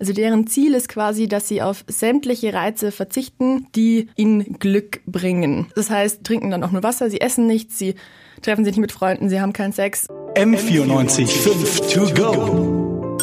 Also 0.00 0.12
deren 0.12 0.46
Ziel 0.46 0.74
ist 0.74 0.88
quasi, 0.88 1.26
dass 1.26 1.48
sie 1.48 1.60
auf 1.60 1.84
sämtliche 1.88 2.52
Reize 2.54 2.92
verzichten, 2.92 3.66
die 3.74 4.08
ihnen 4.14 4.58
Glück 4.60 5.00
bringen. 5.06 5.66
Das 5.74 5.90
heißt, 5.90 6.22
trinken 6.22 6.50
dann 6.50 6.62
auch 6.62 6.70
nur 6.70 6.84
Wasser, 6.84 7.10
sie 7.10 7.20
essen 7.20 7.48
nichts, 7.48 7.78
sie 7.78 7.96
treffen 8.42 8.64
sich 8.64 8.72
nicht 8.72 8.80
mit 8.80 8.92
Freunden, 8.92 9.28
sie 9.28 9.40
haben 9.40 9.52
keinen 9.52 9.72
Sex. 9.72 10.06
M94 10.36 11.26
5 11.26 11.92
to 11.92 12.00
go. 12.14 13.18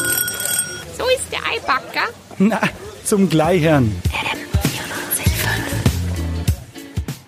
So 0.98 1.06
ist 1.16 1.32
der 1.32 1.40
Eibacker. 1.50 2.10
Na, 2.40 2.60
zum 3.06 3.30
Gleichern. 3.30 3.96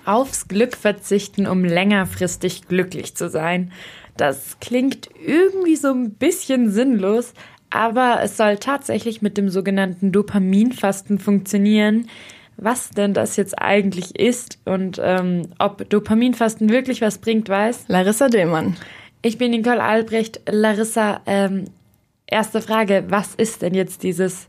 Aufs 0.04 0.48
Glück 0.50 0.76
verzichten, 0.76 1.48
um 1.48 1.64
längerfristig 1.64 2.68
glücklich 2.68 3.16
zu 3.16 3.30
sein. 3.30 3.72
Das 4.18 4.58
klingt 4.60 5.10
irgendwie 5.26 5.76
so 5.76 5.90
ein 5.90 6.12
bisschen 6.12 6.72
sinnlos, 6.72 7.34
aber 7.70 8.20
es 8.24 8.38
soll 8.38 8.58
tatsächlich 8.58 9.22
mit 9.22 9.38
dem 9.38 9.50
sogenannten 9.50 10.12
Dopaminfasten 10.12 11.20
funktionieren. 11.20 12.10
Was 12.60 12.90
denn 12.90 13.14
das 13.14 13.36
jetzt 13.36 13.60
eigentlich 13.60 14.18
ist 14.18 14.58
und 14.66 15.00
ähm, 15.04 15.44
ob 15.60 15.88
Dopaminfasten 15.90 16.70
wirklich 16.70 17.02
was 17.02 17.20
bringt, 17.20 17.50
weiß 17.50 17.86
Larissa 17.88 18.30
Dillmann. 18.30 18.76
Ich 19.22 19.38
bin 19.38 19.52
Nicole 19.52 19.84
Albrecht. 19.84 20.42
Larissa, 20.50 21.22
ähm, 21.28 21.66
erste 22.26 22.62
Frage, 22.62 23.06
was 23.10 23.36
ist 23.36 23.62
denn 23.62 23.76
jetzt 23.76 24.02
dieses 24.02 24.48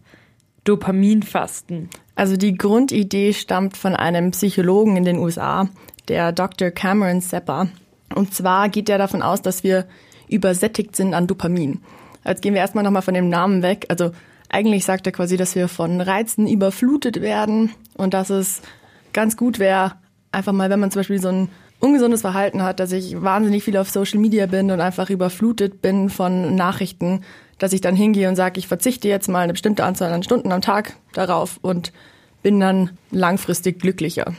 Dopaminfasten? 0.65 1.91
Also 2.15 2.37
die 2.37 2.57
Grundidee 2.57 3.35
stammt 3.35 3.77
von 3.77 3.95
einem 3.95 4.31
Psychologen 4.31 4.97
in 4.97 5.05
den 5.05 5.19
USA, 5.19 5.69
der 6.09 6.33
Dr. 6.33 6.71
Cameron 6.71 7.21
Sepper. 7.21 7.69
Und 8.15 8.35
zwar 8.35 8.71
geht 8.71 8.89
er 8.89 8.99
davon 8.99 9.23
aus, 9.23 9.43
dass 9.43 9.65
wir 9.65 9.87
übersättigt 10.29 10.97
sind 10.97 11.15
an 11.15 11.27
Dopamin. 11.27 11.81
Jetzt 12.25 12.43
gehen 12.43 12.55
wir 12.55 12.61
erstmal 12.61 12.85
nochmal 12.85 13.03
von 13.03 13.15
dem 13.15 13.29
Namen 13.29 13.63
weg. 13.63 13.87
Also 13.89 14.11
eigentlich 14.49 14.85
sagt 14.85 15.07
er 15.07 15.13
quasi, 15.13 15.37
dass 15.37 15.55
wir 15.55 15.69
von 15.69 16.01
Reizen 16.01 16.47
überflutet 16.47 17.21
werden 17.21 17.71
und 17.97 18.15
dass 18.15 18.31
es 18.31 18.63
ganz 19.13 19.37
gut 19.37 19.59
wäre, 19.59 19.93
einfach 20.33 20.53
mal, 20.53 20.71
wenn 20.71 20.81
man 20.81 20.91
zum 20.91 21.01
Beispiel 21.01 21.21
so 21.21 21.29
ein 21.29 21.49
ungesundes 21.81 22.23
Verhalten 22.23 22.63
hat, 22.63 22.81
dass 22.81 22.93
ich 22.93 23.21
wahnsinnig 23.23 23.65
viel 23.65 23.77
auf 23.77 23.91
Social 23.91 24.19
Media 24.19 24.47
bin 24.47 24.71
und 24.71 24.81
einfach 24.81 25.11
überflutet 25.11 25.81
bin 25.81 26.11
von 26.11 26.55
Nachrichten, 26.55 27.23
dass 27.59 27.73
ich 27.73 27.81
dann 27.81 27.97
hingehe 27.97 28.29
und 28.29 28.37
sage, 28.37 28.59
ich 28.59 28.69
verzichte 28.69 29.09
jetzt 29.09 29.29
mal 29.29 29.41
eine 29.41 29.53
bestimmte 29.53 29.85
Anzahl 29.85 30.13
an 30.13 30.23
Stunden 30.23 30.53
am 30.53 30.61
Tag 30.61 30.95
darauf 31.13 31.59
und 31.63 31.93
bin 32.43 32.61
dann 32.61 32.91
langfristig 33.11 33.81
glücklicher. 33.81 34.35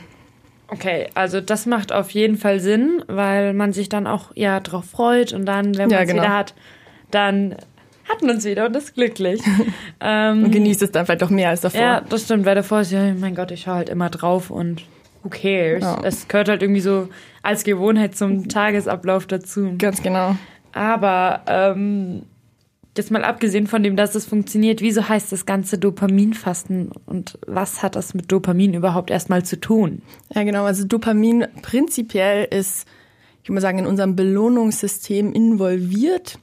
Okay, 0.68 1.08
also 1.14 1.40
das 1.40 1.66
macht 1.66 1.92
auf 1.92 2.10
jeden 2.10 2.36
Fall 2.36 2.60
Sinn, 2.60 3.02
weil 3.08 3.54
man 3.54 3.72
sich 3.72 3.88
dann 3.88 4.06
auch 4.06 4.30
ja 4.36 4.60
drauf 4.60 4.84
freut 4.84 5.32
und 5.32 5.44
dann, 5.44 5.76
wenn 5.76 5.88
man 5.88 5.98
Ja, 5.98 6.02
es 6.02 6.08
genau. 6.08 6.22
wieder 6.22 6.36
hat, 6.36 6.54
dann 7.10 7.56
hat 8.10 8.22
man 8.22 8.36
es 8.36 8.44
wieder 8.44 8.66
und 8.66 8.76
ist 8.76 8.94
glücklich. 8.94 9.40
ähm, 10.00 10.44
Und 10.44 10.50
genießt 10.50 10.82
es 10.82 10.90
dann 10.90 11.06
vielleicht 11.06 11.22
auch 11.22 11.30
mehr 11.30 11.50
als 11.50 11.60
davor. 11.60 11.80
ja, 11.80 12.00
das 12.00 12.24
stimmt, 12.24 12.44
weil 12.44 12.54
davor 12.54 12.80
ist 12.80 12.92
ja, 12.92 13.14
mein 13.14 13.34
Gott, 13.34 13.50
ich 13.50 13.62
schaue 13.62 13.74
halt 13.76 13.88
immer 13.88 14.10
drauf 14.10 14.50
und 14.50 14.82
who 15.22 15.28
cares? 15.28 15.82
Ja. 15.82 16.00
Es 16.02 16.28
gehört 16.28 16.48
halt 16.48 16.62
irgendwie 16.62 16.80
so 16.80 17.08
als 17.42 17.64
Gewohnheit 17.64 18.16
zum 18.16 18.48
Tagesablauf 18.48 19.26
dazu. 19.26 19.74
Ganz 19.78 20.02
genau. 20.02 20.36
Aber 20.72 21.42
ähm, 21.46 22.22
jetzt 22.96 23.10
mal 23.10 23.24
abgesehen 23.24 23.66
von 23.66 23.82
dem, 23.82 23.96
dass 23.96 24.14
es 24.14 24.26
funktioniert, 24.26 24.80
wieso 24.80 25.08
heißt 25.08 25.32
das 25.32 25.46
ganze 25.46 25.78
Dopaminfasten 25.78 26.90
und 27.06 27.38
was 27.46 27.82
hat 27.82 27.96
das 27.96 28.14
mit 28.14 28.30
Dopamin 28.30 28.74
überhaupt 28.74 29.10
erstmal 29.10 29.44
zu 29.44 29.58
tun? 29.58 30.02
Ja, 30.34 30.42
genau. 30.44 30.64
Also 30.64 30.84
Dopamin 30.86 31.46
prinzipiell 31.62 32.46
ist, 32.50 32.86
ich 33.42 33.48
würde 33.48 33.54
mal 33.54 33.60
sagen, 33.60 33.78
in 33.78 33.86
unserem 33.86 34.16
Belohnungssystem 34.16 35.32
involviert. 35.32 36.38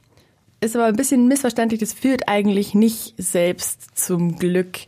Ist 0.60 0.74
aber 0.74 0.86
ein 0.86 0.96
bisschen 0.96 1.28
missverständlich. 1.28 1.80
Das 1.80 1.92
führt 1.92 2.28
eigentlich 2.28 2.74
nicht 2.74 3.14
selbst 3.16 3.96
zum 3.96 4.36
Glück. 4.36 4.78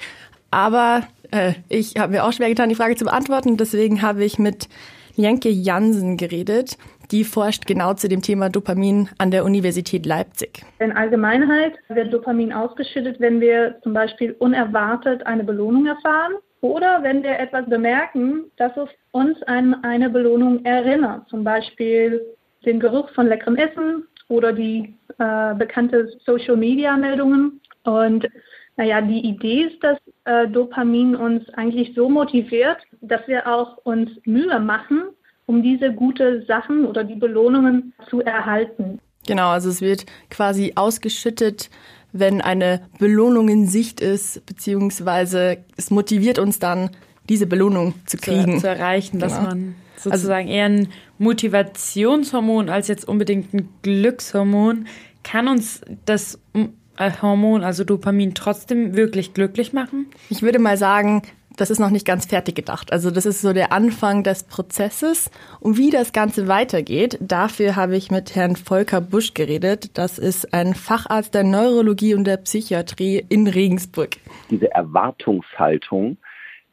Aber 0.51 1.03
äh, 1.31 1.53
ich 1.69 1.97
habe 1.97 2.13
mir 2.13 2.25
auch 2.25 2.33
schwer 2.33 2.49
getan, 2.49 2.69
die 2.69 2.75
Frage 2.75 2.97
zu 2.97 3.05
beantworten. 3.05 3.57
Deswegen 3.57 4.03
habe 4.03 4.25
ich 4.25 4.39
mit 4.39 4.69
Jenke 5.15 5.49
Jansen 5.49 6.17
geredet. 6.17 6.77
Die 7.13 7.25
forscht 7.25 7.67
genau 7.67 7.95
zu 7.95 8.09
dem 8.09 8.23
Thema 8.23 8.49
Dopamin 8.51 9.09
an 9.19 9.31
der 9.31 9.45
Universität 9.45 10.07
Leipzig. 10.07 10.65
In 10.79 10.93
Allgemeinheit 10.93 11.75
wird 11.89 12.13
Dopamin 12.13 12.53
ausgeschüttet, 12.53 13.21
wenn 13.21 13.41
wir 13.41 13.77
zum 13.83 13.93
Beispiel 13.93 14.35
unerwartet 14.39 15.27
eine 15.27 15.45
Belohnung 15.45 15.87
erfahren 15.87 16.35
oder 16.61 17.03
wenn 17.03 17.23
wir 17.23 17.39
etwas 17.39 17.69
bemerken, 17.69 18.45
das 18.57 18.73
uns 19.13 19.43
an 19.45 19.83
eine 19.83 20.11
Belohnung 20.11 20.65
erinnert. 20.65 21.29
Zum 21.29 21.43
Beispiel 21.43 22.21
den 22.65 22.79
Geruch 22.79 23.09
von 23.11 23.27
leckerem 23.27 23.57
Essen 23.57 24.05
oder 24.29 24.53
die 24.53 24.95
äh, 25.21 25.55
bekannte 25.55 26.09
Social-Media-Meldungen. 26.25 27.61
Und 27.85 28.27
naja, 28.77 29.01
die 29.03 29.21
Idee 29.21 29.65
ist, 29.65 29.83
dass 29.85 29.99
äh, 30.25 30.49
Dopamin 30.49 31.15
uns 31.15 31.49
eigentlich 31.51 31.93
so 31.95 32.09
motiviert, 32.09 32.79
dass 33.03 33.21
wir 33.29 33.47
auch 33.47 33.77
uns 33.85 34.11
Mühe 34.25 34.59
machen, 34.59 35.03
um 35.47 35.63
diese 35.63 35.93
gute 35.93 36.45
Sachen 36.47 36.87
oder 36.87 37.05
die 37.05 37.17
Belohnungen 37.17 37.93
zu 38.09 38.21
erhalten. 38.23 38.99
Genau, 39.27 39.51
also 39.51 39.69
es 39.69 39.83
wird 39.83 40.07
quasi 40.31 40.73
ausgeschüttet, 40.77 41.69
wenn 42.13 42.41
eine 42.41 42.81
Belohnung 42.99 43.49
in 43.49 43.67
Sicht 43.67 44.01
ist, 44.01 44.45
beziehungsweise 44.47 45.59
es 45.77 45.91
motiviert 45.91 46.39
uns 46.39 46.59
dann, 46.59 46.91
diese 47.29 47.47
Belohnung 47.47 47.95
zu 48.07 48.17
zu, 48.17 48.25
kriegen. 48.25 48.59
zu 48.59 48.69
erreichen, 48.69 49.19
dass 49.19 49.37
Genau. 49.37 49.49
man 49.51 49.75
sozusagen 49.97 50.49
eher 50.49 50.65
ein 50.65 50.89
Motivationshormon 51.19 52.69
als 52.71 52.89
jetzt 52.89 53.07
unbedingt 53.07 53.53
ein 53.53 53.69
Glückshormon. 53.83 54.87
Kann 55.23 55.49
uns 55.49 55.83
das 56.05 56.41
äh, 56.55 57.11
Hormon, 57.23 57.63
also 57.65 57.85
Dopamin, 57.85 58.35
trotzdem 58.35 58.97
wirklich 58.97 59.35
glücklich 59.35 59.73
machen? 59.73 60.07
Ich 60.29 60.43
würde 60.43 60.59
mal 60.59 60.77
sagen, 60.77 61.23
das 61.57 61.71
ist 61.71 61.79
noch 61.79 61.91
nicht 61.91 62.07
ganz 62.07 62.27
fertig 62.27 62.55
gedacht. 62.55 62.93
Also 62.93 63.11
das 63.11 63.27
ist 63.27 63.43
so 63.43 63.53
der 63.53 63.73
Anfang 63.73 64.23
des 64.23 64.45
Prozesses. 64.45 65.31
Und 65.61 65.77
wie 65.77 65.91
das 65.91 66.13
Ganze 66.13 66.49
weitergeht, 66.49 67.19
dafür 67.21 67.77
habe 67.77 67.97
ich 67.97 68.11
mit 68.11 68.35
Herrn 68.35 68.57
Volker 68.57 69.01
Busch 69.01 69.35
geredet. 69.35 69.99
Das 69.99 70.19
ist 70.19 70.55
ein 70.55 70.75
Facharzt 70.75 71.35
der 71.35 71.45
Neurologie 71.45 72.15
und 72.15 72.25
der 72.25 72.39
Psychiatrie 72.39 73.25
in 73.29 73.47
Regensburg. 73.47 74.17
diese 74.51 74.73
Erwartungshaltung 74.73 76.17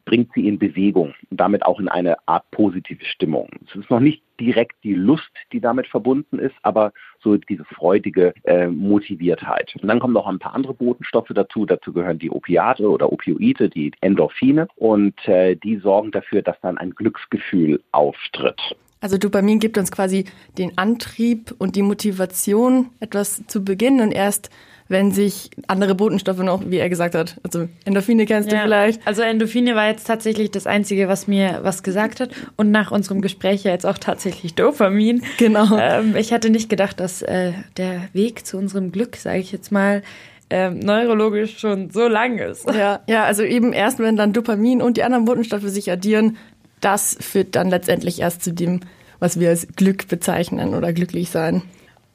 bringt 0.06 0.30
sie 0.34 0.48
in 0.48 0.58
Bewegung 0.58 1.14
und 1.30 1.38
damit 1.38 1.66
auch 1.66 1.78
in 1.80 1.88
eine 1.88 2.16
Art 2.26 2.50
positive 2.50 3.04
Stimmung. 3.04 3.50
Es 3.66 3.78
ist 3.78 3.90
noch 3.90 4.00
nicht 4.00 4.22
direkt 4.40 4.76
die 4.84 4.94
Lust, 4.94 5.30
die 5.52 5.60
damit 5.60 5.86
verbunden 5.86 6.38
ist, 6.38 6.54
aber 6.62 6.92
so 7.20 7.36
diese 7.36 7.64
freudige 7.64 8.32
äh, 8.44 8.68
Motiviertheit. 8.68 9.74
Und 9.80 9.88
dann 9.88 10.00
kommen 10.00 10.14
noch 10.14 10.26
ein 10.26 10.38
paar 10.38 10.54
andere 10.54 10.74
Botenstoffe 10.74 11.30
dazu. 11.30 11.66
Dazu 11.66 11.92
gehören 11.92 12.18
die 12.18 12.30
Opiate 12.30 12.88
oder 12.88 13.12
Opioide, 13.12 13.68
die 13.68 13.92
Endorphine. 14.00 14.68
Und 14.76 15.26
äh, 15.26 15.56
die 15.56 15.76
sorgen 15.76 16.10
dafür, 16.10 16.42
dass 16.42 16.60
dann 16.60 16.78
ein 16.78 16.90
Glücksgefühl 16.90 17.82
auftritt. 17.92 18.76
Also 19.00 19.18
Dopamin 19.18 19.60
gibt 19.60 19.78
uns 19.78 19.92
quasi 19.92 20.24
den 20.56 20.76
Antrieb 20.76 21.54
und 21.58 21.76
die 21.76 21.82
Motivation, 21.82 22.90
etwas 23.00 23.42
zu 23.46 23.64
beginnen 23.64 24.00
und 24.00 24.12
erst 24.12 24.50
wenn 24.88 25.12
sich 25.12 25.50
andere 25.66 25.94
Botenstoffe 25.94 26.38
noch, 26.38 26.62
wie 26.66 26.78
er 26.78 26.88
gesagt 26.88 27.14
hat, 27.14 27.36
also 27.42 27.68
Endorphine 27.84 28.24
kennst 28.24 28.50
du 28.50 28.58
vielleicht. 28.58 29.06
Also 29.06 29.22
Endorphine 29.22 29.74
war 29.74 29.88
jetzt 29.88 30.06
tatsächlich 30.06 30.50
das 30.50 30.66
Einzige, 30.66 31.08
was 31.08 31.28
mir 31.28 31.60
was 31.62 31.82
gesagt 31.82 32.20
hat. 32.20 32.30
Und 32.56 32.70
nach 32.70 32.90
unserem 32.90 33.20
Gespräch 33.20 33.64
ja 33.64 33.72
jetzt 33.72 33.84
auch 33.84 33.98
tatsächlich 33.98 34.54
Dopamin. 34.54 35.22
Genau. 35.36 35.76
Ähm, 35.78 36.16
ich 36.16 36.32
hatte 36.32 36.50
nicht 36.50 36.70
gedacht, 36.70 37.00
dass 37.00 37.22
äh, 37.22 37.52
der 37.76 38.08
Weg 38.14 38.46
zu 38.46 38.56
unserem 38.56 38.90
Glück, 38.90 39.16
sage 39.16 39.38
ich 39.38 39.52
jetzt 39.52 39.70
mal, 39.70 40.02
ähm, 40.50 40.78
neurologisch 40.78 41.58
schon 41.58 41.90
so 41.90 42.08
lang 42.08 42.38
ist. 42.38 42.66
Ja, 42.72 43.00
ja, 43.06 43.24
also 43.24 43.42
eben 43.42 43.74
erst, 43.74 43.98
wenn 43.98 44.16
dann 44.16 44.32
Dopamin 44.32 44.80
und 44.80 44.96
die 44.96 45.02
anderen 45.02 45.26
Botenstoffe 45.26 45.68
sich 45.68 45.90
addieren, 45.90 46.38
das 46.80 47.16
führt 47.20 47.54
dann 47.54 47.70
letztendlich 47.70 48.20
erst 48.20 48.42
zu 48.42 48.52
dem, 48.52 48.80
was 49.18 49.40
wir 49.40 49.50
als 49.50 49.66
Glück 49.76 50.08
bezeichnen 50.08 50.74
oder 50.74 50.92
glücklich 50.92 51.30
sein. 51.30 51.62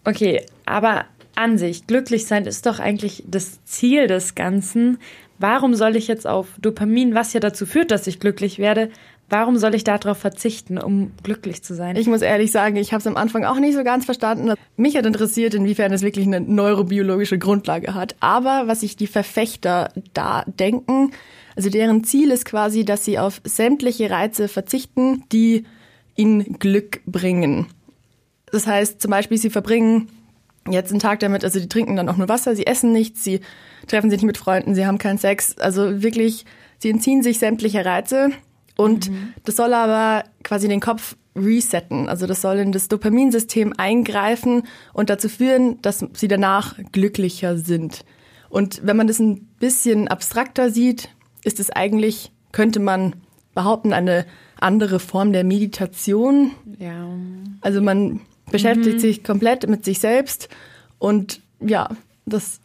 Okay, 0.06 0.46
aber 0.66 1.06
an 1.36 1.58
sich, 1.58 1.88
glücklich 1.88 2.28
sein 2.28 2.46
ist 2.46 2.66
doch 2.66 2.80
eigentlich 2.80 3.24
das 3.28 3.64
Ziel 3.66 4.08
des 4.08 4.36
Ganzen. 4.36 5.00
Warum 5.40 5.76
soll 5.76 5.96
ich 5.96 6.08
jetzt 6.08 6.28
auf 6.28 6.48
Dopamin, 6.62 7.16
was 7.16 7.34
ja 7.34 7.40
dazu 7.40 7.66
führt, 7.66 7.92
dass 7.92 8.08
ich 8.08 8.20
glücklich 8.20 8.60
werde, 8.60 8.90
warum 9.30 9.58
soll 9.58 9.74
ich 9.76 9.84
darauf 9.84 10.18
verzichten, 10.18 10.78
um 10.78 11.12
glücklich 11.24 11.64
zu 11.64 11.74
sein? 11.74 11.96
Ich 11.96 12.08
muss 12.08 12.22
ehrlich 12.22 12.52
sagen, 12.52 12.76
ich 12.76 12.94
habe 12.94 13.00
es 13.00 13.08
am 13.08 13.18
Anfang 13.18 13.44
auch 13.46 13.60
nicht 13.60 13.76
so 13.76 13.84
ganz 13.84 14.06
verstanden. 14.06 14.54
Mich 14.78 14.96
hat 14.96 15.06
interessiert, 15.06 15.54
inwiefern 15.54 15.92
es 15.92 16.02
wirklich 16.02 16.28
eine 16.28 16.40
neurobiologische 16.40 17.40
Grundlage 17.40 17.94
hat. 17.94 18.16
Aber 18.20 18.64
was 18.68 18.82
sich 18.82 18.96
die 18.96 19.08
Verfechter 19.08 19.92
da 20.14 20.44
denken, 20.46 21.12
also 21.56 21.70
deren 21.70 22.04
Ziel 22.04 22.32
ist 22.32 22.46
quasi, 22.46 22.86
dass 22.86 23.06
sie 23.06 23.20
auf 23.20 23.42
sämtliche 23.44 24.10
Reize 24.10 24.48
verzichten, 24.48 25.24
die 25.32 25.66
ihnen 26.16 26.60
Glück 26.60 27.02
bringen. 27.06 27.68
Das 28.52 28.68
heißt 28.68 29.02
zum 29.02 29.12
Beispiel, 29.12 29.38
sie 29.38 29.50
verbringen 29.50 30.10
jetzt 30.70 30.92
einen 30.92 31.00
Tag 31.00 31.20
damit, 31.20 31.44
also 31.44 31.60
die 31.60 31.70
trinken 31.70 31.96
dann 31.96 32.10
auch 32.10 32.18
nur 32.18 32.30
Wasser, 32.30 32.56
sie 32.56 32.66
essen 32.66 32.92
nichts, 32.92 33.24
sie 33.24 33.42
treffen 33.88 34.10
sich 34.10 34.22
nicht 34.22 34.28
mit 34.28 34.38
Freunden, 34.38 34.76
sie 34.76 34.86
haben 34.86 34.98
keinen 34.98 35.18
Sex. 35.18 35.58
Also 35.58 36.02
wirklich, 36.02 36.46
sie 36.80 36.90
entziehen 36.90 37.22
sich 37.22 37.40
sämtliche 37.40 37.86
Reize 37.86 38.32
und 38.76 39.12
das 39.46 39.56
soll 39.56 39.74
aber 39.74 40.24
quasi 40.44 40.68
den 40.68 40.80
Kopf 40.80 41.16
resetten. 41.36 42.08
Also 42.10 42.28
das 42.28 42.42
soll 42.42 42.58
in 42.58 42.72
das 42.72 42.88
Dopaminsystem 42.88 43.74
eingreifen 43.78 44.64
und 44.94 45.10
dazu 45.10 45.30
führen, 45.30 45.82
dass 45.82 46.06
sie 46.14 46.28
danach 46.28 46.76
glücklicher 46.92 47.58
sind. 47.58 48.06
Und 48.50 48.82
wenn 48.86 48.98
man 48.98 49.08
das 49.08 49.20
ein 49.20 49.48
bisschen 49.60 50.08
abstrakter 50.08 50.70
sieht, 50.70 51.10
ist 51.44 51.60
es 51.60 51.72
eigentlich, 51.72 52.32
könnte 52.52 52.80
man 52.80 53.16
behaupten, 53.56 53.94
eine 53.94 54.26
andere 54.60 55.00
Form 55.00 55.34
der 55.34 55.44
Meditation. 55.44 56.52
Ja. 56.80 57.08
Also 57.62 57.82
man 57.82 58.22
beschäftigt 58.54 59.02
sich 59.02 59.24
komplett 59.24 59.68
mit 59.68 59.84
sich 59.84 60.00
selbst 60.00 60.48
und 61.00 61.42
ja, 61.60 61.90
das 62.26 62.60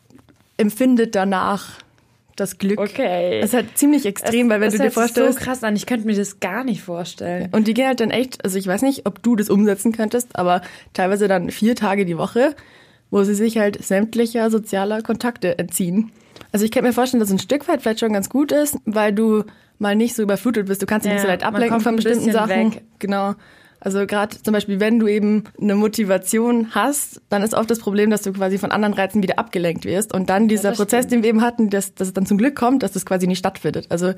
empfindet 0.57 1.15
danach 1.17 1.79
das 2.37 2.59
Glück. 2.59 2.79
Okay. 2.81 3.41
Das 3.41 3.51
ist 3.51 3.55
halt 3.55 3.77
ziemlich 3.77 4.07
extrem, 4.07 4.49
weil 4.49 4.61
wenn 4.61 4.69
das 4.71 4.75
du 4.75 4.79
dir 4.79 4.85
hört 4.85 4.93
sich 4.93 5.03
vorstellst. 5.03 5.39
so 5.41 5.45
krass 5.45 5.65
an. 5.65 5.75
Ich 5.75 5.87
könnte 5.87 6.07
mir 6.07 6.15
das 6.15 6.39
gar 6.39 6.63
nicht 6.63 6.83
vorstellen. 6.83 7.49
Und 7.53 7.67
die 7.67 7.75
gehen 7.75 7.87
halt 7.89 7.99
dann 7.99 8.11
echt, 8.11 8.45
also 8.45 8.59
ich 8.59 8.67
weiß 8.69 8.83
nicht, 8.83 9.07
ob 9.07 9.23
du 9.25 9.35
das 9.35 9.51
umsetzen 9.51 9.91
könntest, 9.93 10.37
aber 10.37 10.63
teilweise 10.93 11.27
dann 11.27 11.51
vier 11.51 11.75
Tage 11.75 12.05
die 12.05 12.17
Woche, 12.17 12.55
wo 13.11 13.25
sie 13.25 13.35
sich 13.35 13.59
halt 13.59 13.83
sämtlicher 13.85 14.51
sozialer 14.51 15.03
Kontakte 15.03 15.59
entziehen. 15.59 16.13
Also 16.53 16.65
ich 16.65 16.71
kann 16.71 16.85
mir 16.85 16.93
vorstellen, 16.93 17.21
dass 17.21 17.31
ein 17.33 17.41
Stück 17.41 17.67
weit 17.67 17.83
vielleicht 17.83 18.01
schon 18.01 18.13
ganz 18.13 18.29
gut 18.29 18.53
ist, 18.53 18.77
weil 18.85 19.13
du 19.13 19.43
mal 19.81 19.97
nicht 19.97 20.15
so 20.15 20.23
überflutet 20.23 20.67
bist. 20.67 20.81
Du 20.83 20.87
kannst 20.87 21.05
dich 21.07 21.11
Ja, 21.11 21.15
nicht 21.15 21.23
so 21.23 21.29
leicht 21.29 21.43
ablenken 21.43 21.81
von 21.81 21.97
bestimmten 21.97 22.31
Sachen. 22.31 22.73
weg. 22.75 22.83
Genau. 23.01 23.35
Also 23.81 24.07
gerade 24.07 24.41
zum 24.43 24.53
Beispiel, 24.53 24.81
wenn 24.81 24.99
du 24.99 25.07
eben 25.07 25.45
eine 25.61 25.77
Motivation 25.77 26.75
hast, 26.75 27.21
dann 27.29 27.43
ist 27.43 27.55
oft 27.55 27.71
das 27.71 27.79
Problem, 27.79 28.11
dass 28.11 28.23
du 28.23 28.33
quasi 28.33 28.59
von 28.59 28.73
anderen 28.73 28.95
Reizen 28.95 29.23
wieder 29.23 29.39
abgelenkt 29.39 29.85
wirst. 29.85 30.13
Und 30.13 30.31
dann 30.31 30.49
dieser 30.49 30.71
das 30.71 30.79
Prozess, 30.79 31.07
den 31.07 31.23
wir 31.23 31.31
eben 31.31 31.43
hatten, 31.43 31.71
dass, 31.71 31.95
dass 31.95 32.09
es 32.09 32.15
dann 32.15 32.27
zum 32.27 32.39
Glück 32.39 32.57
kommt, 32.57 32.83
dass 32.83 32.93
das 32.93 33.07
quasi 33.07 33.27
nicht 33.27 33.39
stattfindet. 33.39 33.87
Also 33.89 34.15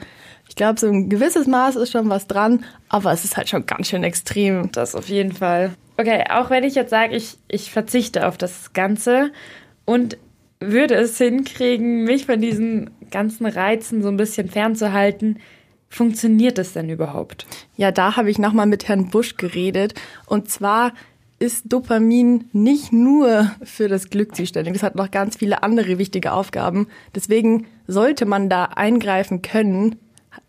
ich 0.48 0.56
glaube, 0.56 0.80
so 0.80 0.88
ein 0.88 1.10
gewisses 1.10 1.46
Maß 1.46 1.76
ist 1.76 1.92
schon 1.92 2.08
was 2.08 2.26
dran, 2.26 2.64
aber 2.88 3.12
es 3.12 3.24
ist 3.24 3.36
halt 3.36 3.48
schon 3.48 3.66
ganz 3.66 3.88
schön 3.88 4.02
extrem. 4.02 4.72
Das 4.72 4.94
auf 4.94 5.08
jeden 5.08 5.32
Fall. 5.32 5.72
Okay, 5.98 6.24
auch 6.30 6.48
wenn 6.48 6.64
ich 6.64 6.74
jetzt 6.74 6.90
sage, 6.90 7.14
ich, 7.14 7.36
ich 7.48 7.70
verzichte 7.70 8.26
auf 8.26 8.38
das 8.38 8.72
Ganze 8.72 9.30
und 9.84 10.16
würde 10.60 10.94
es 10.94 11.18
hinkriegen, 11.18 12.04
mich 12.04 12.26
von 12.26 12.40
diesen 12.40 12.90
ganzen 13.10 13.46
Reizen 13.46 14.02
so 14.02 14.08
ein 14.08 14.16
bisschen 14.16 14.48
fernzuhalten, 14.48 15.38
funktioniert 15.90 16.56
das 16.56 16.72
denn 16.72 16.88
überhaupt? 16.88 17.46
Ja, 17.76 17.90
da 17.90 18.16
habe 18.16 18.31
ich 18.31 18.38
nochmal 18.38 18.66
mit 18.66 18.88
Herrn 18.88 19.10
Busch 19.10 19.37
geredet. 19.37 19.94
Und 20.26 20.48
zwar 20.48 20.92
ist 21.40 21.72
Dopamin 21.72 22.48
nicht 22.52 22.92
nur 22.92 23.50
für 23.62 23.88
das 23.88 24.08
Glück 24.08 24.37
zuständig. 24.37 24.75
Das 24.75 24.82
hat 24.82 24.94
noch 24.94 25.10
ganz 25.10 25.37
viele 25.37 25.62
andere 25.62 25.98
wichtige 25.98 26.32
Aufgaben. 26.32 26.87
Deswegen 27.14 27.66
sollte 27.87 28.25
man 28.25 28.48
da 28.48 28.64
eingreifen 28.66 29.42
können, 29.42 29.96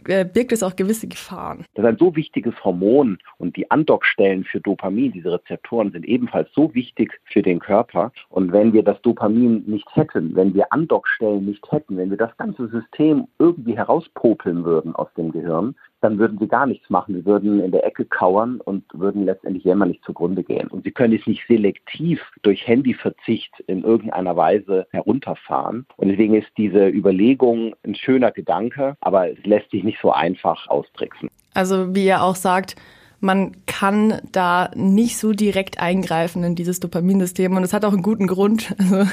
birgt 0.03 0.51
es 0.51 0.63
auch 0.63 0.75
gewisse 0.75 1.07
Gefahren. 1.07 1.65
Das 1.73 1.83
ist 1.83 1.89
ein 1.89 1.97
so 1.97 2.15
wichtiges 2.15 2.53
Hormon 2.63 3.17
und 3.37 3.55
die 3.55 3.69
Andockstellen 3.71 4.43
für 4.43 4.59
Dopamin, 4.59 5.11
diese 5.11 5.31
Rezeptoren 5.31 5.91
sind 5.91 6.05
ebenfalls 6.05 6.49
so 6.53 6.73
wichtig 6.73 7.19
für 7.25 7.41
den 7.41 7.59
Körper. 7.59 8.11
Und 8.29 8.51
wenn 8.51 8.73
wir 8.73 8.83
das 8.83 9.01
Dopamin 9.01 9.63
nicht 9.65 9.87
hätten, 9.95 10.35
wenn 10.35 10.53
wir 10.53 10.71
Andockstellen 10.71 11.45
nicht 11.45 11.71
hätten, 11.71 11.97
wenn 11.97 12.09
wir 12.09 12.17
das 12.17 12.35
ganze 12.37 12.67
System 12.67 13.27
irgendwie 13.39 13.77
herauspopeln 13.77 14.63
würden 14.65 14.95
aus 14.95 15.13
dem 15.15 15.31
Gehirn, 15.31 15.75
dann 16.01 16.19
würden 16.19 16.37
sie 16.39 16.47
gar 16.47 16.65
nichts 16.65 16.89
machen. 16.89 17.15
Sie 17.15 17.25
würden 17.25 17.59
in 17.59 17.71
der 17.71 17.85
Ecke 17.85 18.05
kauern 18.05 18.59
und 18.59 18.83
würden 18.93 19.25
letztendlich 19.25 19.63
jämmerlich 19.63 20.01
zugrunde 20.01 20.43
gehen. 20.43 20.67
Und 20.67 20.83
sie 20.83 20.91
können 20.91 21.13
es 21.13 21.25
nicht 21.27 21.45
selektiv 21.47 22.21
durch 22.41 22.67
Handyverzicht 22.67 23.51
in 23.67 23.83
irgendeiner 23.83 24.35
Weise 24.35 24.87
herunterfahren. 24.91 25.85
Und 25.97 26.09
deswegen 26.09 26.33
ist 26.33 26.49
diese 26.57 26.87
Überlegung 26.87 27.75
ein 27.85 27.95
schöner 27.95 28.31
Gedanke, 28.31 28.95
aber 29.01 29.31
es 29.31 29.37
lässt 29.45 29.71
sich 29.71 29.83
nicht 29.83 29.99
so 30.01 30.11
einfach 30.11 30.67
austricksen. 30.67 31.29
Also 31.53 31.95
wie 31.95 32.07
er 32.07 32.23
auch 32.23 32.35
sagt, 32.35 32.75
man 33.19 33.51
kann 33.67 34.19
da 34.31 34.71
nicht 34.75 35.17
so 35.17 35.31
direkt 35.31 35.79
eingreifen 35.79 36.43
in 36.43 36.55
dieses 36.55 36.79
Dopaminsystem 36.79 37.55
und 37.55 37.63
es 37.63 37.71
hat 37.71 37.85
auch 37.85 37.93
einen 37.93 38.01
guten 38.01 38.27
Grund. 38.27 38.75
Also 38.81 39.03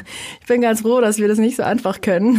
ich 0.41 0.47
bin 0.47 0.63
ganz 0.63 0.81
froh, 0.81 1.01
dass 1.01 1.19
wir 1.19 1.29
das 1.29 1.39
nicht 1.39 1.57
so 1.57 1.63
einfach 1.63 2.01
können, 2.01 2.39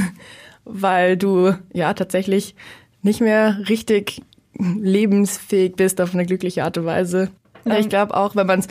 weil 0.66 1.16
du 1.16 1.54
ja 1.74 1.94
tatsächlich 1.94 2.56
nicht 3.02 3.22
mehr 3.22 3.70
richtig 3.70 4.22
lebensfähig 4.60 5.76
bist 5.76 6.02
auf 6.02 6.14
eine 6.14 6.26
glückliche 6.26 6.64
Art 6.64 6.78
und 6.78 6.86
Weise. 6.86 7.30
Ja, 7.66 7.80
ich 7.80 7.90
glaube 7.90 8.16
auch, 8.16 8.36
wenn 8.36 8.48
man 8.48 8.60
es 8.60 8.68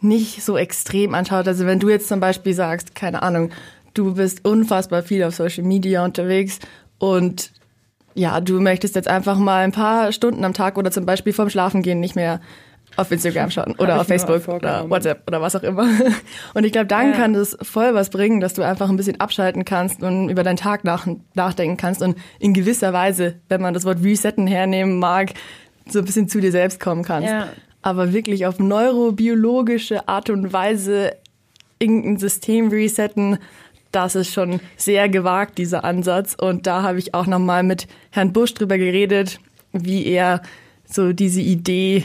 nicht 0.00 0.42
so 0.42 0.56
extrem 0.56 1.14
anschaut, 1.14 1.46
also 1.46 1.66
wenn 1.66 1.78
du 1.78 1.88
jetzt 1.88 2.08
zum 2.08 2.20
Beispiel 2.20 2.54
sagst, 2.54 2.94
keine 2.94 3.22
Ahnung, 3.22 3.50
du 3.94 4.14
bist 4.14 4.44
unfassbar 4.44 5.02
viel 5.02 5.22
auf 5.24 5.34
Social 5.34 5.64
Media 5.64 6.04
unterwegs 6.04 6.58
und 6.98 7.52
ja, 8.14 8.40
du 8.40 8.60
möchtest 8.60 8.96
jetzt 8.96 9.08
einfach 9.08 9.38
mal 9.38 9.62
ein 9.62 9.72
paar 9.72 10.12
Stunden 10.12 10.44
am 10.44 10.54
Tag 10.54 10.78
oder 10.78 10.90
zum 10.90 11.06
Beispiel 11.06 11.32
vorm 11.32 11.50
Schlafengehen 11.50 12.00
nicht 12.00 12.16
mehr 12.16 12.40
auf 12.96 13.10
Instagram 13.10 13.50
schauen 13.50 13.74
oder 13.78 13.94
Hab 13.94 14.00
auf 14.02 14.06
Facebook 14.08 14.46
oder. 14.48 14.88
WhatsApp 14.90 15.22
oder 15.26 15.40
was 15.40 15.56
auch 15.56 15.62
immer. 15.62 15.86
Und 16.54 16.64
ich 16.64 16.72
glaube, 16.72 16.86
dann 16.88 17.10
Ja. 17.10 17.16
kann 17.16 17.32
das 17.32 17.56
voll 17.62 17.94
was 17.94 18.10
bringen, 18.10 18.40
dass 18.40 18.54
du 18.54 18.62
einfach 18.62 18.88
ein 18.90 18.96
bisschen 18.96 19.20
abschalten 19.20 19.64
kannst 19.64 20.02
und 20.02 20.28
über 20.28 20.42
deinen 20.42 20.56
Tag 20.56 20.84
nach, 20.84 21.06
nachdenken 21.34 21.76
kannst 21.76 22.02
und 22.02 22.16
in 22.40 22.52
gewisser 22.52 22.92
Weise, 22.92 23.36
wenn 23.48 23.60
man 23.62 23.72
das 23.74 23.84
Wort 23.84 24.02
resetten 24.02 24.46
hernehmen 24.46 24.98
mag, 24.98 25.32
so 25.88 26.00
ein 26.00 26.04
bisschen 26.04 26.28
zu 26.28 26.40
dir 26.40 26.50
selbst 26.52 26.80
kommen 26.80 27.02
kannst. 27.04 27.28
Ja. 27.30 27.48
Aber 27.82 28.12
wirklich 28.12 28.44
auf 28.46 28.58
neurobiologische 28.58 30.06
Art 30.08 30.30
und 30.30 30.52
Weise 30.52 31.12
irgendein 31.78 32.18
System 32.18 32.68
resetten, 32.68 33.38
das 33.92 34.14
ist 34.14 34.32
schon 34.32 34.60
sehr 34.76 35.08
gewagt, 35.08 35.58
dieser 35.58 35.84
Ansatz. 35.84 36.34
Und 36.38 36.66
da 36.66 36.82
habe 36.82 36.98
ich 36.98 37.14
auch 37.14 37.26
nochmal 37.26 37.62
mit 37.62 37.86
Herrn 38.10 38.32
Busch 38.32 38.54
drüber 38.54 38.78
geredet, 38.78 39.40
wie 39.72 40.06
er 40.06 40.42
so 40.84 41.12
diese 41.12 41.40
Idee 41.40 42.04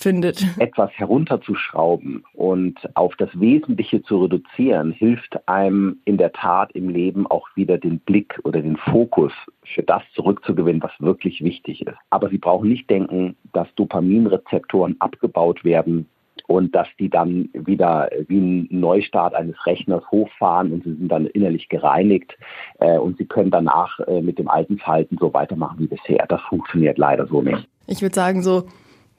findet. 0.00 0.44
etwas 0.58 0.90
herunterzuschrauben 0.94 2.24
und 2.34 2.78
auf 2.94 3.16
das 3.16 3.28
Wesentliche 3.38 4.02
zu 4.02 4.22
reduzieren, 4.22 4.92
hilft 4.92 5.48
einem 5.48 5.98
in 6.04 6.16
der 6.16 6.32
Tat 6.32 6.72
im 6.72 6.88
Leben 6.88 7.26
auch 7.26 7.48
wieder 7.54 7.78
den 7.78 7.98
Blick 8.00 8.38
oder 8.44 8.60
den 8.60 8.76
Fokus 8.76 9.32
für 9.64 9.82
das 9.82 10.02
zurückzugewinnen, 10.14 10.82
was 10.82 10.92
wirklich 10.98 11.42
wichtig 11.42 11.86
ist. 11.86 11.96
Aber 12.10 12.28
Sie 12.28 12.38
brauchen 12.38 12.68
nicht 12.68 12.88
denken, 12.90 13.36
dass 13.52 13.68
Dopaminrezeptoren 13.74 14.96
abgebaut 15.00 15.64
werden 15.64 16.06
und 16.46 16.74
dass 16.74 16.88
die 16.98 17.10
dann 17.10 17.48
wieder 17.52 18.08
wie 18.28 18.38
ein 18.38 18.68
Neustart 18.70 19.34
eines 19.34 19.66
Rechners 19.66 20.02
hochfahren 20.10 20.72
und 20.72 20.84
sie 20.84 20.94
sind 20.94 21.08
dann 21.08 21.26
innerlich 21.26 21.68
gereinigt 21.68 22.36
äh, 22.78 22.98
und 22.98 23.18
sie 23.18 23.26
können 23.26 23.50
danach 23.50 23.98
äh, 24.00 24.20
mit 24.20 24.38
dem 24.38 24.48
alten 24.48 24.78
Verhalten 24.78 25.16
so 25.18 25.32
weitermachen 25.34 25.78
wie 25.80 25.86
bisher. 25.86 26.26
Das 26.28 26.40
funktioniert 26.42 26.98
leider 26.98 27.26
so 27.26 27.42
nicht. 27.42 27.68
Ich 27.86 28.02
würde 28.02 28.14
sagen, 28.14 28.42
so 28.42 28.66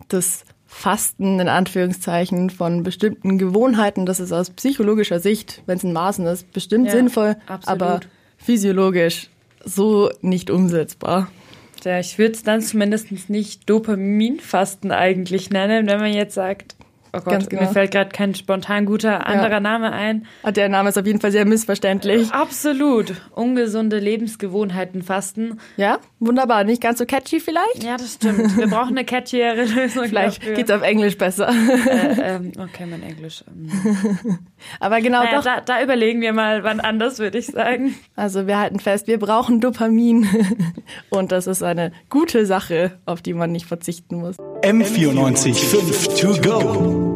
das 0.07 0.45
Fasten 0.67 1.39
in 1.39 1.47
Anführungszeichen 1.47 2.49
von 2.49 2.83
bestimmten 2.83 3.37
Gewohnheiten, 3.37 4.05
das 4.05 4.19
ist 4.19 4.31
aus 4.31 4.49
psychologischer 4.51 5.19
Sicht, 5.19 5.63
wenn 5.65 5.77
es 5.77 5.83
in 5.83 5.93
Maßen 5.93 6.25
ist, 6.27 6.51
bestimmt 6.51 6.87
Ja, 6.87 6.91
sinnvoll, 6.91 7.37
absolut. 7.47 7.81
aber 7.81 7.99
physiologisch 8.37 9.29
so 9.63 10.11
nicht 10.21 10.49
umsetzbar. 10.49 11.29
Ja, 11.83 11.99
ich 11.99 12.17
würde 12.17 12.33
es 12.33 12.43
dann 12.43 12.61
zumindest 12.61 13.29
nicht 13.29 13.69
Dopaminfasten 13.69 14.91
eigentlich 14.91 15.49
nennen, 15.49 15.87
wenn 15.87 15.99
man 15.99 16.13
jetzt 16.13 16.33
sagt, 16.35 16.75
oh 17.17 17.23
Gott, 17.23 17.33
Ganz 17.33 17.49
genau. 17.49 17.63
mir 17.63 17.67
fällt 17.69 17.91
gerade 17.91 18.09
kein 18.11 18.33
spontan 18.35 18.85
guter 18.85 19.25
anderer 19.27 19.59
Name 19.59 19.91
ein. 19.91 20.25
Ah, 20.43 20.51
Der 20.51 20.69
Name 20.69 20.89
ist 20.89 20.97
auf 20.97 21.05
jeden 21.05 21.19
Fall 21.21 21.31
sehr 21.31 21.45
missverständlich. 21.45 22.31
Absolut. 22.31 23.13
Ungesunde 23.35 23.99
Lebensgewohnheiten 23.99 25.01
fasten. 25.03 25.59
Ja, 25.77 25.99
wunderbar. 26.19 26.63
Nicht 26.63 26.81
ganz 26.81 26.99
so 26.99 27.05
catchy 27.05 27.39
vielleicht? 27.39 27.83
Ja, 27.83 27.97
das 27.97 28.13
stimmt. 28.15 28.57
Wir 28.57 28.67
brauchen 28.67 28.89
eine 28.97 29.05
catchyere 29.05 29.65
Lösung. 29.65 30.05
Vielleicht 30.07 30.41
dafür. 30.41 30.53
geht's 30.55 30.71
auf 30.71 30.81
Englisch 30.81 31.17
besser. 31.17 31.49
Äh, 31.49 32.35
ähm, 32.35 32.51
okay, 32.59 32.85
mein 32.89 33.03
Englisch. 33.03 33.43
Ähm. 33.47 34.39
Aber 34.79 35.01
genau 35.01 35.23
Naja, 35.23 35.37
doch. 35.37 35.43
da, 35.43 35.61
da 35.61 35.83
überlegen 35.83 36.21
wir 36.21 36.33
mal 36.33 36.63
wann 36.63 36.79
anders, 36.79 37.19
würde 37.19 37.37
ich 37.37 37.47
sagen. 37.47 37.95
Also 38.15 38.47
wir 38.47 38.59
halten 38.59 38.79
fest, 38.79 39.07
wir 39.07 39.19
brauchen 39.19 39.59
Dopamin. 39.61 40.27
Und 41.09 41.31
das 41.31 41.47
ist 41.47 41.63
eine 41.63 41.91
gute 42.09 42.45
Sache, 42.45 42.97
auf 43.05 43.21
die 43.21 43.33
man 43.33 43.51
nicht 43.51 43.65
verzichten 43.65 44.17
muss. 44.17 44.37
M94 44.63 45.53
5 45.55 46.07
to 46.19 46.41
go. 46.41 47.06